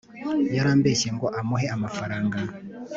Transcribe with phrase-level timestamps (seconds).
[0.55, 2.37] yarambeshye ngo amuhe amafaranga